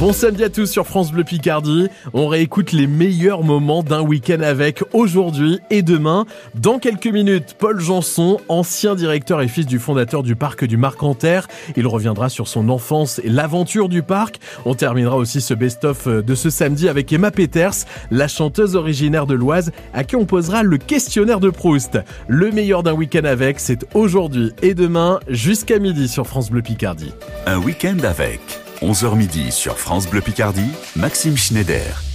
[0.00, 1.88] Bon samedi à tous sur France Bleu Picardie.
[2.12, 6.26] On réécoute les meilleurs moments d'un week-end avec aujourd'hui et demain.
[6.56, 11.46] Dans quelques minutes, Paul Janson, ancien directeur et fils du fondateur du parc du Marcanterre.
[11.76, 14.40] Il reviendra sur son enfance et l'aventure du parc.
[14.66, 19.34] On terminera aussi ce best-of de ce samedi avec Emma Peters, la chanteuse originaire de
[19.34, 21.98] l'Oise, à qui on posera le questionnaire de Proust.
[22.26, 27.12] Le meilleur d'un week-end avec, c'est aujourd'hui et demain jusqu'à midi sur France Bleu Picardie.
[27.46, 32.13] Un week-end avec 11h midi sur France Bleu Picardie, Maxime Schneider.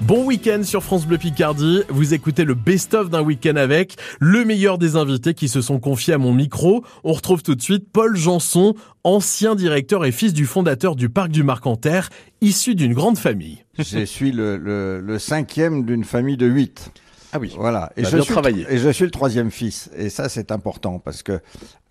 [0.00, 1.82] Bon week-end sur France Bleu Picardie.
[1.88, 6.12] Vous écoutez le best-of d'un week-end avec le meilleur des invités qui se sont confiés
[6.12, 6.84] à mon micro.
[7.04, 11.30] On retrouve tout de suite Paul Janson, ancien directeur et fils du fondateur du parc
[11.30, 12.10] du Marcanterre,
[12.42, 13.64] issu d'une grande famille.
[13.78, 16.90] Je suis le, le- le cinquième d'une famille de huit.
[17.32, 17.54] Ah oui.
[17.56, 17.90] Voilà.
[17.96, 18.64] Et Bah, je, suis, travaillé.
[18.68, 19.90] et je suis le troisième fils.
[19.96, 21.40] Et ça, c'est important parce que,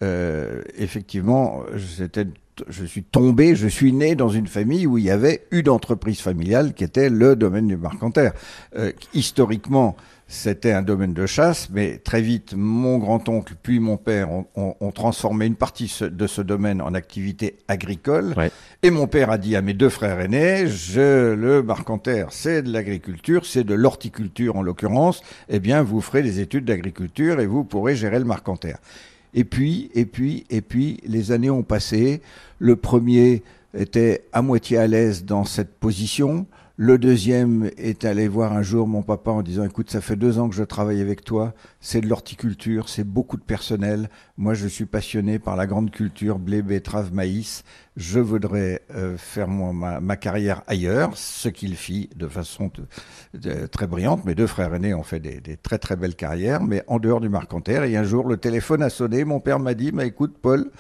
[0.01, 2.28] euh, effectivement, j'étais,
[2.68, 6.20] je suis tombé, je suis né dans une famille où il y avait une entreprise
[6.22, 8.34] familiale qui était le domaine du Marcanterre.
[8.78, 9.95] Euh, historiquement,
[10.28, 14.76] c'était un domaine de chasse, mais très vite, mon grand-oncle puis mon père ont, ont-
[14.80, 18.34] ont transformé une partie de ce domaine en activité agricole.
[18.82, 22.72] Et mon père a dit à mes deux frères aînés, je, le Marcanterre, c'est de
[22.72, 27.64] l'agriculture, c'est de l'horticulture en l'occurrence, eh bien, vous ferez des études d'agriculture et vous
[27.64, 28.80] pourrez gérer le Marcanterre.
[29.34, 32.21] Et puis, et puis, et puis, les années ont passé.
[32.59, 36.45] Le premier était à moitié à l'aise dans cette position.
[36.75, 40.39] Le deuxième est allé voir un jour mon papa en disant écoute ça fait deux
[40.39, 44.67] ans que je travaille avec toi c'est de l'horticulture c'est beaucoup de personnel moi je
[44.67, 47.63] suis passionné par la grande culture blé betterave maïs
[47.96, 52.72] je voudrais euh, faire ma, carrière ailleurs ce qu'il fit de façon
[53.72, 54.26] très brillante.
[54.26, 57.30] Mes deux frères aînés ont fait des, très très belles carrières mais en dehors du
[57.30, 60.72] Marcanterre et un jour le téléphone a sonné mon père m'a dit bah, écoute Paul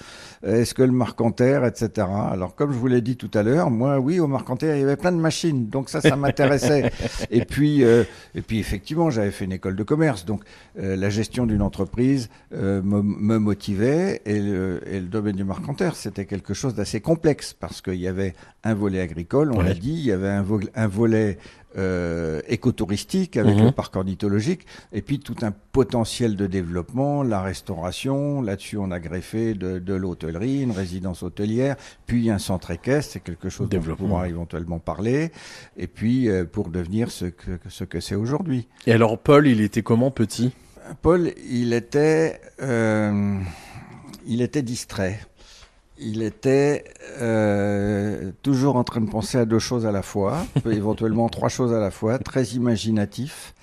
[0.43, 2.07] est-ce que le Marcanterre, etc.
[2.31, 4.83] Alors, comme je vous l'ai dit tout à l'heure, moi, oui, au Marcanterre, il y
[4.83, 6.91] avait plein de machines, donc ça, ça m'intéressait.
[7.31, 8.03] et puis, euh,
[8.35, 10.43] et puis, effectivement, j'avais fait une école de commerce, donc
[10.79, 15.43] euh, la gestion d'une entreprise euh, me, me motivait, et le, et le domaine du
[15.45, 18.33] Marcanterre, c'était quelque chose d'assez complexe parce qu'il y avait
[18.63, 19.65] un volet agricole, on Ouais.
[19.69, 21.37] l'a dit, il y avait un volet
[21.77, 23.65] euh, écotouristique avec Mhm.
[23.65, 28.41] le parc ornithologique, et puis tout un potentiel de développement, la restauration.
[28.41, 33.19] Là-dessus, on a greffé de, de l'hôtellerie, une résidence hôtelière, puis un centre équestre, c'est
[33.23, 35.31] quelque chose dont on pourra éventuellement parler,
[35.77, 38.67] et puis euh, pour devenir ce que, ce que c'est aujourd'hui.
[38.87, 40.51] Et alors, Paul, il était comment petit?
[41.01, 43.39] Paul, il était, euh,
[44.27, 45.19] il était distrait.
[45.99, 46.85] Il était
[47.21, 51.73] euh, toujours en train de penser à deux choses à la fois, éventuellement trois choses
[51.73, 53.53] à la fois, très imaginatif.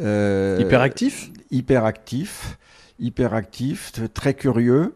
[0.00, 1.30] euh, Hyperactif?
[1.50, 2.58] Hyperactif,
[3.00, 4.94] hyperactif, très curieux.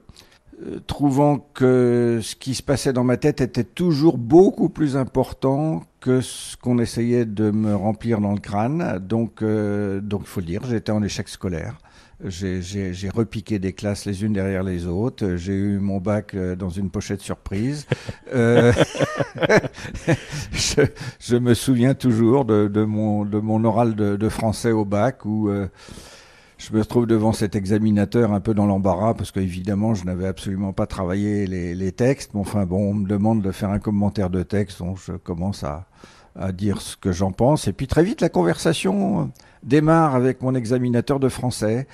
[0.67, 5.83] euh, trouvant que ce qui se passait dans ma tête était toujours beaucoup plus important
[6.01, 8.99] que ce qu'on essayait de me remplir dans le crâne.
[9.01, 11.77] Donc, donc, il faut le dire, j'étais en échec scolaire.
[12.25, 15.37] J'ai- repiqué des classes les unes derrière les autres.
[15.37, 17.87] J'ai eu mon bac euh, dans une pochette surprise.
[18.35, 18.73] Euh,
[20.53, 25.69] je, me souviens toujours de, mon, oral de, français au bac où euh,
[26.59, 30.73] je me trouve devant cet examinateur un peu dans l'embarras parce qu'évidemment je n'avais absolument
[30.73, 32.35] pas travaillé les textes.
[32.35, 35.65] Mais enfin bon, on me demande de faire un commentaire de texte, donc je commence
[35.65, 35.87] à,
[36.39, 37.69] à dire ce que j'en pense.
[37.69, 39.31] Et puis très vite la conversation
[39.63, 41.87] démarre avec mon examinateur de français.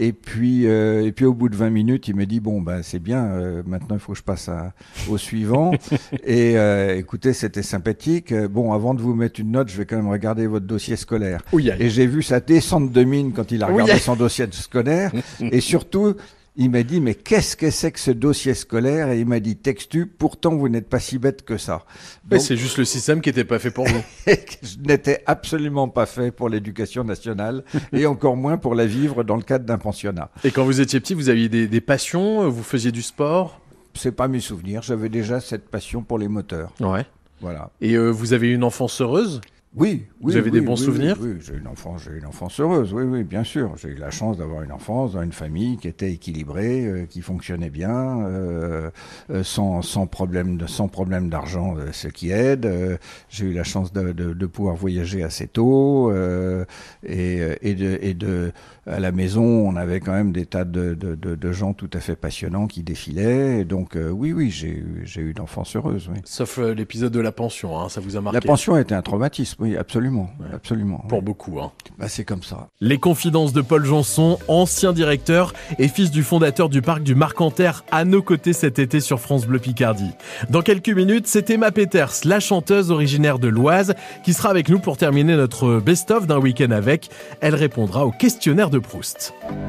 [0.00, 2.82] Et puis, euh, et puis au bout de 20 minutes, il me dit bon ben
[2.84, 3.24] c'est bien.
[3.24, 4.72] euh, maintenant, il faut que je passe à-
[5.08, 5.72] au suivant.
[6.24, 8.32] et euh, écoutez, c'était sympathique.
[8.32, 11.42] Bon, avant de vous mettre une note, je vais quand même regarder votre dossier scolaire.
[11.80, 15.10] Et j'ai vu sa descente de mine quand il a regardé son dossier scolaire.
[15.40, 16.14] et surtout,
[16.60, 19.10] il m'a dit mais qu'est-ce que c'est que ce dossier scolaire?
[19.10, 20.06] Et il m'a dit textu.
[20.06, 21.84] Pourtant, vous n'êtes pas si bête que ça.
[22.30, 24.02] Mais c'est juste le système qui était pas fait pour vous.
[24.26, 29.36] je n'étais absolument pas fait pour l'éducation nationale et encore moins pour la vivre dans
[29.36, 30.30] le cadre d'un pensionnat.
[30.42, 33.60] Et quand vous étiez petit, vous aviez des, des passions, vous faisiez du sport?
[33.94, 34.82] C'est pas mes souvenirs.
[34.82, 36.72] J'avais déjà cette passion pour les moteurs.
[36.80, 37.06] Ouais.
[37.40, 37.70] Voilà.
[37.80, 39.40] Et euh, vous avez eu une enfance heureuse?
[39.74, 40.32] Oui, oui.
[40.32, 42.58] Vous avez des bons oui, souvenirs Oui, oui, j'ai eu une enfance, j'ai une enfance
[42.58, 42.92] heureuse.
[42.94, 43.76] Oui, oui, bien sûr.
[43.76, 47.20] J'ai eu la chance d'avoir une enfance dans une famille qui était équilibrée, euh, qui
[47.20, 48.90] fonctionnait bien, euh,
[49.30, 52.64] euh, sans, sans problème de, sans problème d'argent, euh, ce qui aide.
[52.64, 52.96] Euh,
[53.28, 56.64] j'ai eu la chance de, de, de pouvoir voyager assez tôt euh,
[57.06, 58.52] et, et de, et de,
[58.88, 61.90] à la maison, on avait quand même des tas de, de, de, de gens tout
[61.92, 63.60] à fait passionnants qui défilaient.
[63.60, 66.08] Et donc, euh, oui, oui, j'ai eu, j'ai eu une enfance heureuse.
[66.12, 66.20] Oui.
[66.24, 68.36] Sauf euh, l'épisode de la pension, hein, ça vous a marqué.
[68.36, 71.04] La pension a été un traumatisme, oui, absolument, absolument.
[71.08, 71.72] Pour beaucoup, hein.
[71.98, 72.68] Bah, c'est comme ça.
[72.80, 77.84] Les confidences de Paul Janson, ancien directeur et fils du fondateur du parc du Marcanterre,
[77.90, 80.12] à nos côtés cet été sur France Bleu Picardie.
[80.50, 84.78] Dans quelques minutes, c'est Emma Peters, la chanteuse originaire de l'Oise, qui sera avec nous
[84.78, 87.10] pour terminer notre best-of d'un week-end avec.
[87.40, 88.77] Elle répondra au questionnaire de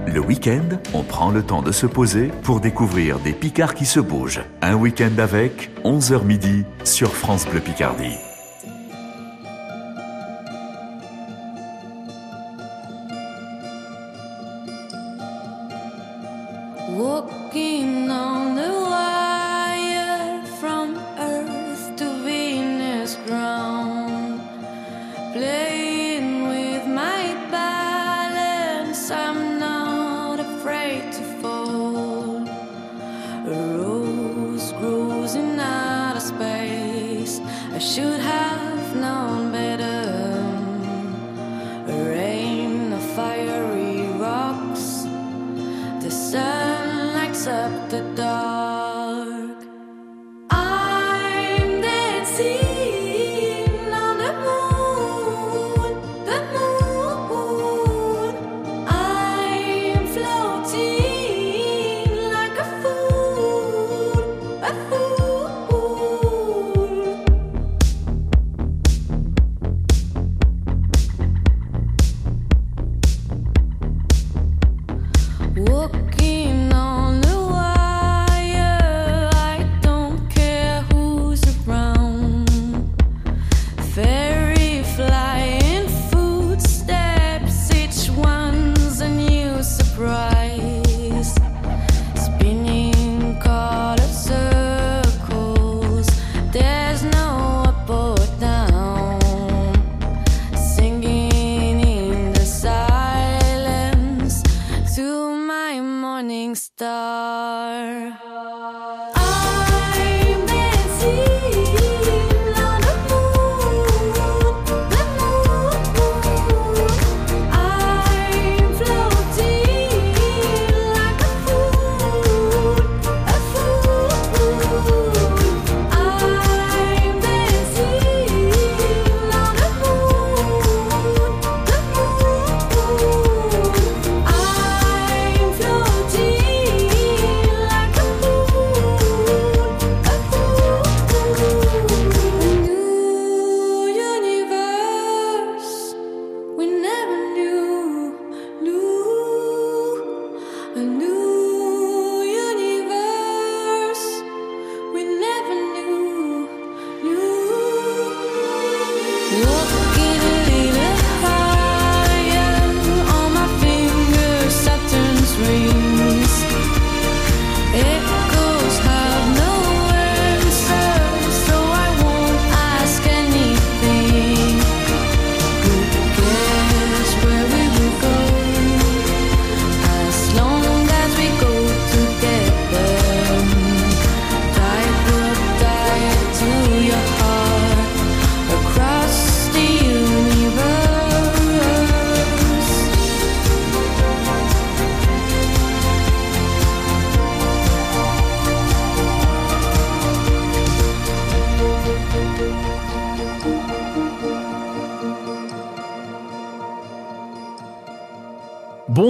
[0.07, 3.99] Le week-end, on prend le temps de se poser pour découvrir des Picards qui se
[3.99, 4.43] bougent.
[4.62, 8.29] Un week-end avec 11h midi sur France Bleu Picardie.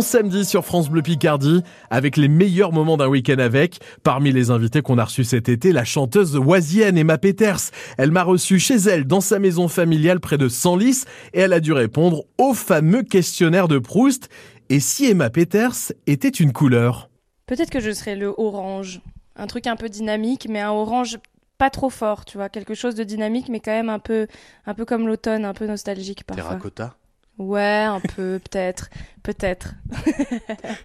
[0.10, 3.80] Samedi sur France Bleu Picardie avec les meilleurs moments d'un week-end avec.
[4.02, 7.70] Parmi les invités qu'on a reçus cet été, la chanteuse oisienne Emma Peters.
[8.00, 11.04] Elle m'a reçu chez elle dans sa maison familiale près de Senlis
[11.34, 14.30] et elle a dû répondre au fameux questionnaire de Proust.
[14.70, 17.12] Et si Emma Peters était une couleur?
[17.46, 19.02] Peut-être que je serais le orange.
[19.36, 21.20] Un truc un peu dynamique, mais un orange
[21.60, 22.50] pas trop fort, tu vois.
[22.50, 24.26] Quelque chose de dynamique, mais quand même un peu,
[24.66, 26.46] un peu comme l'automne, un peu nostalgique parfois.
[26.46, 26.96] Terracotta
[27.40, 28.90] Ouais, un peu, peut-être.
[29.24, 29.74] Peut-être.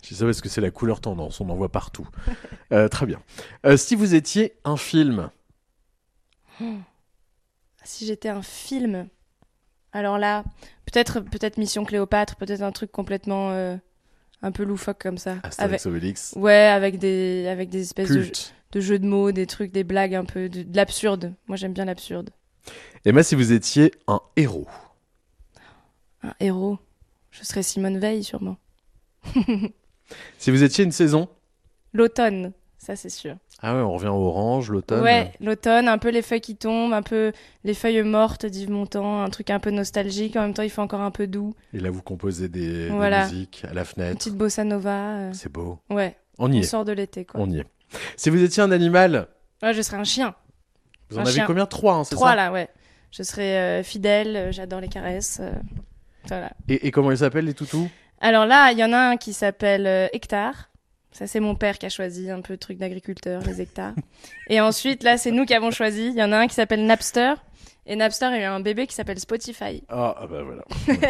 [0.02, 2.08] Je sais ça parce que c'est la couleur tendance, on en voit partout.
[2.72, 3.20] Euh, très bien.
[3.66, 5.30] Euh, si vous étiez un film,
[6.60, 6.80] Hmm.
[7.84, 9.08] Si j'étais un film,
[9.92, 10.44] alors là,
[10.86, 13.76] peut-être peut-être Mission Cléopâtre, peut-être un truc complètement euh,
[14.40, 15.36] un peu loufoque comme ça.
[15.42, 16.32] Astérix, Obélix.
[16.36, 20.24] Ouais, avec des avec des espèces de, jeux de mots, des trucs, des blagues un
[20.24, 21.34] peu, de, de l'absurde.
[21.46, 22.30] Moi, j'aime bien l'absurde.
[23.04, 24.68] Emma, si vous étiez un héros,
[26.24, 26.78] Un héros,
[27.30, 28.56] je serais Simone Veil sûrement.
[30.38, 31.28] si vous étiez une saison,
[31.92, 33.36] L'automne, ça c'est sûr.
[33.60, 35.02] ah ouais, on revient au orange, l'automne.
[35.02, 39.22] Ouais, l'automne, un peu les feuilles qui tombent, un peu les feuilles mortes d'Yves Montand,
[39.22, 40.34] un truc un peu nostalgique.
[40.36, 41.54] En même temps, il fait encore un peu doux.
[41.72, 44.18] Et là, vous composez des, musiques à la Une fenêtre.
[44.18, 45.18] petite bossa nova.
[45.18, 45.78] euh, C'est beau.
[45.88, 46.16] Ouais.
[46.38, 46.62] On y est.
[46.64, 47.38] sort de l'été, quoi.
[47.40, 47.66] On y est.
[48.16, 49.28] Si vous étiez un animal,
[49.62, 50.34] Ouais, je serais un chien.
[51.10, 51.46] vous en avez chien.
[51.46, 51.66] combien?
[51.66, 52.36] Trois, hein, c'est Trois, ça?
[52.36, 52.68] là, ouais.
[53.12, 55.40] Je serais euh, fidèle, euh, j'adore les caresses.
[56.28, 56.50] Voilà.
[56.68, 57.88] et, et comment ils s'appellent, les toutous?
[58.20, 60.70] Alors là, il y en a un qui s'appelle euh, Hectare.
[61.12, 63.94] Ça, c'est mon père qui a choisi un peu truc d'agriculteur, les hectares.
[64.48, 66.08] Et ensuite, là, c'est nous qui avons choisi.
[66.08, 67.34] Il y en a un qui s'appelle Napster.
[67.86, 69.84] Et Napster, il y a un bébé qui s'appelle Spotify.
[69.88, 70.64] Ah, ah bah voilà.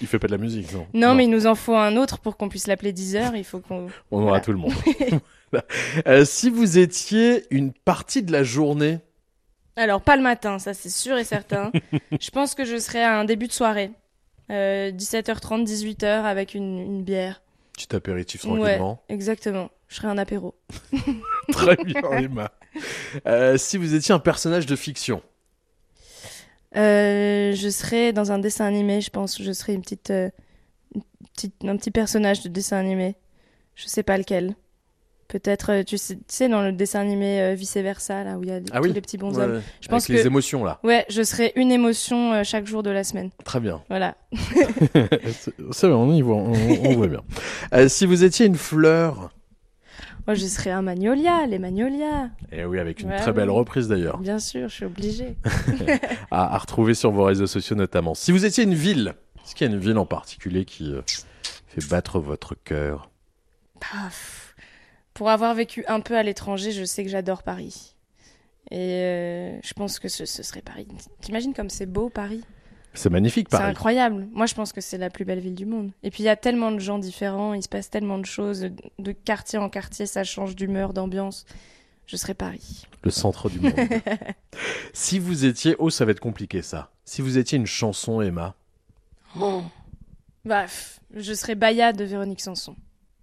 [0.00, 2.18] il fait pas de la musique, non Non, mais il nous en faut un autre
[2.18, 3.36] pour qu'on puisse l'appeler Deezer.
[3.36, 3.86] Il faut qu'on.
[4.10, 4.40] On aura Voilà.
[4.40, 4.72] tout le monde.
[6.06, 8.98] Euh, si vous étiez une partie de la journée,
[9.74, 11.72] Alors, pas le matin, ça, c'est sûr et certain.
[12.20, 13.90] je pense que je serais à un début de soirée.
[14.50, 17.42] Euh, 17h30, 18h avec une, une bière.
[17.72, 19.02] petit apéritif Ouais, tranquillement.
[19.08, 19.70] exactement.
[19.88, 20.54] Je serais un apéro.
[21.52, 22.52] Très bien, Emma.
[23.26, 25.22] Euh, si vous étiez un personnage de fiction,
[26.76, 29.42] Euh, je serais dans un dessin animé, je pense.
[29.42, 30.30] Je serais une petite, euh,
[30.94, 31.02] une
[31.34, 33.16] petite, un petit personnage de dessin animé.
[33.74, 34.54] Je sais pas lequel.
[35.30, 38.52] Peut-être, euh, tu sais, dans le dessin animé euh, vice versa, là où il y
[38.52, 38.92] a Ah tous oui.
[38.92, 39.52] les petits bonshommes.
[39.54, 39.60] ouais.
[39.80, 40.80] Je pense Avec les que- émotions, là.
[40.82, 43.30] Ouais, je serais une émotion euh, chaque jour de la semaine.
[43.44, 43.80] très bien.
[43.88, 44.16] Voilà.
[45.72, 47.22] C'est vrai, on y voit, on, on voit bien.
[47.74, 49.30] Euh, si vous étiez une fleur,
[50.26, 52.30] Moi, je serais un magnolia, les magnolias.
[52.52, 53.56] et oui, avec une Ouais, très belle oui.
[53.56, 55.36] reprise d'ailleurs, Bien sûr, je suis obligée.
[56.30, 58.14] à, à retrouver sur vos réseaux sociaux notamment.
[58.14, 59.14] Si vous étiez une ville,
[59.44, 60.92] est-ce qu'il y a une ville en particulier qui
[61.68, 63.10] fait battre votre cœur?
[63.80, 64.39] Paf.
[65.14, 67.94] Pour avoir vécu un peu à l'étranger, je sais que j'adore Paris.
[68.70, 70.86] Et euh, je pense que ce, ce serait Paris.
[71.20, 72.42] T'imagines comme c'est beau Paris?
[72.94, 73.70] C'est magnifique, C'est Paris.
[73.70, 74.28] incroyable.
[74.32, 75.92] Moi, je pense que c'est la plus belle ville du monde.
[76.02, 78.68] Et puis, il y a tellement de gens différents, il se passe tellement de choses.
[78.98, 81.46] De, quartier en quartier, ça change d'humeur, d'ambiance.
[82.06, 82.86] Je serais Paris.
[83.04, 83.74] Le centre du monde.
[84.92, 86.90] si vous étiez, oh, ça va être compliqué ça.
[87.04, 88.56] Si vous étiez une chanson, Emma,
[90.44, 92.74] Bah, pff, je serais Baya de Véronique Sanson.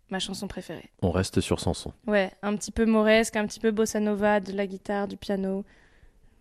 [0.09, 0.89] Ma chanson préférée.
[1.01, 1.91] on reste sur Sanson.
[2.07, 5.65] Ouais, un petit peu mauresque, un petit peu bossa nova, de la guitare, du piano.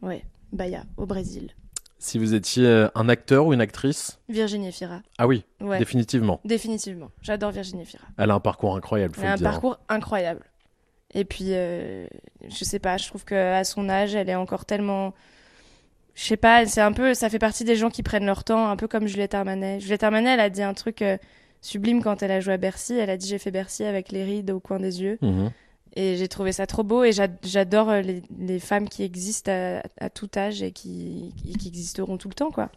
[0.02, 1.50] Ouais, Baya, au Brésil.
[1.98, 5.00] Si vous étiez euh, un acteur ou une actrice, Virginie Fira.
[5.18, 5.78] ah oui, Ouais.
[5.78, 6.40] définitivement.
[6.44, 7.10] Définitivement.
[7.22, 8.04] J'adore Virginie Fira.
[8.18, 9.48] Elle a un parcours incroyable, faut Elle a un dire.
[9.48, 9.50] hein.
[9.50, 10.44] parcours incroyable.
[11.14, 12.06] Et puis, euh,
[12.48, 15.14] je sais pas, je trouve qu'à son âge, elle est encore tellement.
[16.14, 17.14] Je sais pas, c'est un peu.
[17.14, 19.80] Ça fait partie des gens qui prennent leur temps, un peu comme Juliette Armanet.
[19.80, 21.16] Juliette Armanet, elle a dit un truc euh,
[21.61, 22.94] sublime quand elle a joué à Bercy.
[22.94, 25.18] Elle a dit J'ai fait Bercy avec les rides au coin des yeux.
[25.22, 25.50] Mhm.
[25.98, 27.04] Et j'ai trouvé ça trop beau.
[27.04, 31.32] Et j'a- j'adore euh, les, les femmes qui existent à, à tout âge et qui,
[31.38, 32.70] qui, qui existeront tout le temps, quoi.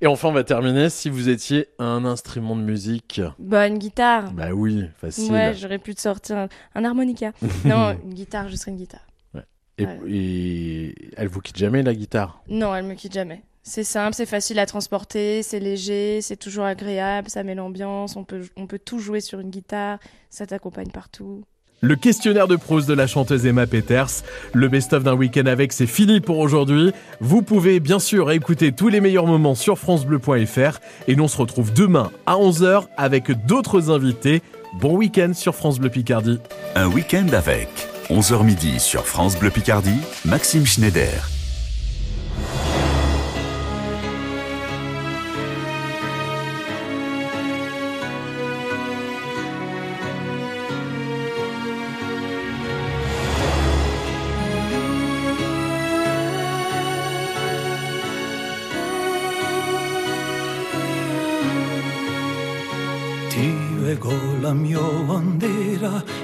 [0.00, 0.88] Et enfin, on va terminer.
[0.88, 4.32] Si vous étiez un instrument de musique, Bah, une guitare.
[4.32, 5.30] bah oui, facile.
[5.32, 7.32] Ouais, j'aurais pu te sortir un, un harmonica.
[7.66, 9.06] non, une guitare, je serais une guitare.
[9.34, 9.42] Ouais.
[9.76, 9.98] Et, Ouais.
[10.08, 12.42] et elle vous quitte jamais la guitare?
[12.48, 13.42] Non, elle me quitte jamais.
[13.64, 18.24] C'est simple, c'est facile à transporter, c'est léger, c'est toujours agréable, ça met l'ambiance, on
[18.24, 19.98] peut, on peut tout jouer sur une guitare,
[20.30, 21.44] ça t'accompagne partout.
[21.80, 24.22] Le questionnaire de prose de la chanteuse Emma Peters.
[24.52, 26.92] Le best-of d'un week-end avec, c'est fini pour aujourd'hui.
[27.20, 30.78] Vous pouvez bien sûr écouter tous les meilleurs moments sur FranceBleu.fr.
[31.08, 34.42] Et nous on se retrouve demain à 11h avec d'autres invités.
[34.80, 36.38] Bon week-end sur France Bleu Picardie.
[36.76, 37.68] Un week-end avec
[38.10, 41.41] 11h midi sur France Bleu Picardie, Maxime Schneider.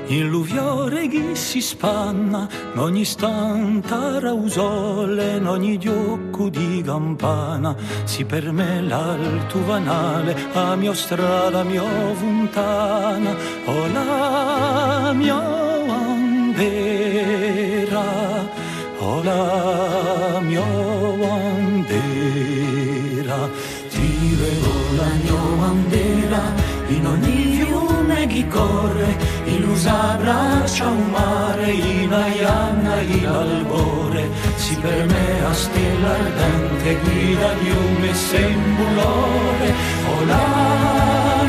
[0.07, 8.25] In l'uviore che si spanna in ogni stanta rausole in ogni diocco di campana si
[8.25, 11.83] per me l'alto vanale a mia strada mia
[12.15, 13.35] fontana
[13.65, 15.41] o la mia
[15.87, 17.09] bandera
[19.01, 20.65] o la mia
[21.23, 22.19] bandera.
[23.89, 26.43] Ti vedo la mia bandera
[26.89, 29.28] in ogni fiume che corre
[29.79, 34.29] in usa braccia un mare in aianna in albore.
[34.57, 39.75] Si per me a stella ardente guida di un messembulore
[40.13, 40.47] o la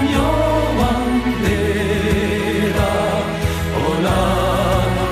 [0.01, 0.29] mia
[0.79, 2.91] bandera
[3.73, 4.23] o la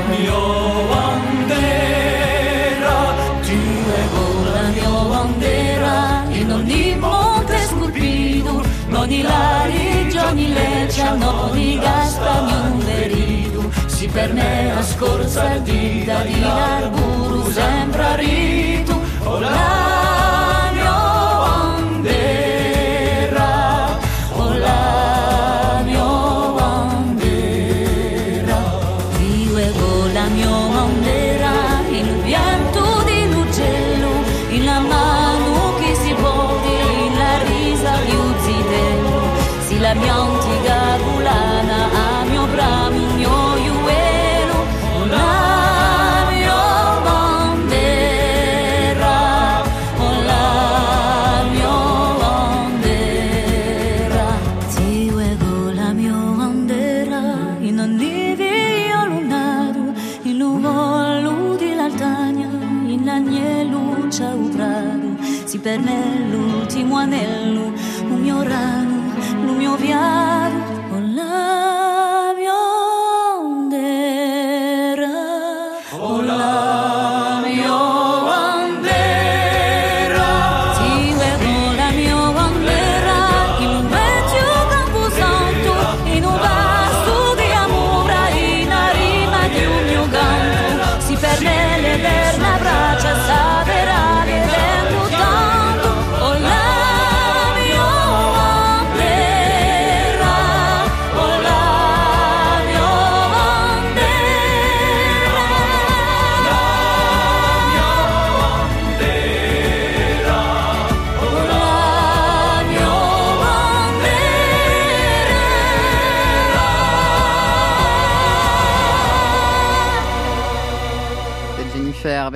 [0.10, 0.42] mia
[0.92, 2.98] bandera
[3.42, 3.60] ti
[3.90, 5.96] leggo la mia bandera
[6.30, 8.54] in ogni monte scolpito
[8.88, 12.77] in ogni lariggio, ogni leccia, in ogni gasta,
[14.12, 19.00] per me permea scorza il dita di arburu sembra ritu.
[19.24, 19.40] Oh,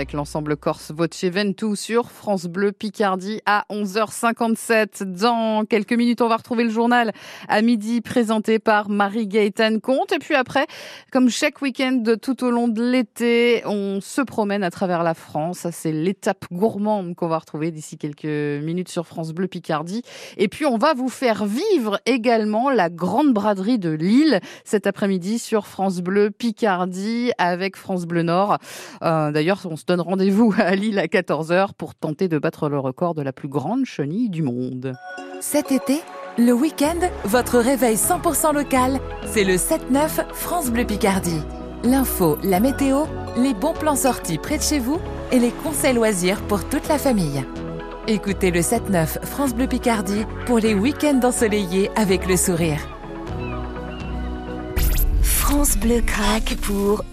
[0.01, 5.03] avec l'ensemble corse Voce Ventu sur France Bleu Picardie à 11h57.
[5.03, 7.11] Dans quelques minutes, on va retrouver le journal
[7.47, 10.11] à midi présenté par Marie-Gaëtane Comte.
[10.11, 10.65] Et puis après,
[11.11, 15.67] comme chaque week-end tout au long de l'été, on se promène à travers la France.
[15.71, 20.01] C'est l'étape gourmande qu'on va retrouver d'ici quelques minutes sur France Bleu Picardie.
[20.37, 25.37] Et puis, on va vous faire vivre également la grande braderie de Lille cet après-midi
[25.37, 28.57] sur France Bleu Picardie avec France Bleu Nord.
[29.03, 32.79] Euh, D'ailleurs, on se donne rendez-vous à Lille à 14h pour tenter de battre le
[32.79, 34.93] record de la plus grande chenille du monde.
[35.41, 35.99] Cet été,
[36.37, 41.41] le week-end, votre réveil 100% local, c'est le 7-9 France Bleu Picardie.
[41.83, 43.03] L'info, la météo,
[43.35, 44.97] les bons plans sortis près de chez vous
[45.33, 47.43] et les conseils loisirs pour toute la famille.
[48.07, 52.79] Écoutez le 7-9 France Bleu Picardie pour les week-ends ensoleillés avec le sourire.
[55.21, 57.03] France Bleu craque pour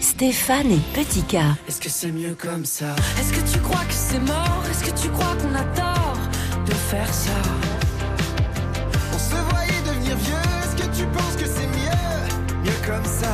[0.00, 1.36] Stéphane et Petit K.
[1.68, 2.96] Est-ce que c'est mieux comme ça?
[3.18, 4.62] Est-ce que tu crois que c'est mort?
[4.70, 6.18] Est-ce que tu crois qu'on a tort
[6.66, 7.30] de faire ça?
[9.12, 12.64] On se voyait devenir vieux, est-ce que tu penses que c'est mieux?
[12.64, 13.30] Mieux comme ça.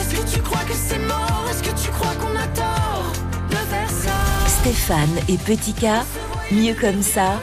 [0.00, 1.46] Est-ce que tu crois que c'est mort?
[1.50, 3.12] Est-ce que tu crois qu'on a tort
[3.50, 4.48] de faire ça?
[4.60, 5.86] Stéphane et Petit K,
[6.50, 7.40] mieux comme ça,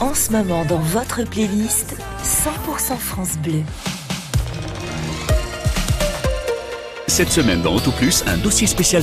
[0.00, 3.62] en ce moment dans votre playlist 100% France Bleu.
[7.12, 9.00] Cette semaine dans Auto Plus, un dossier spécial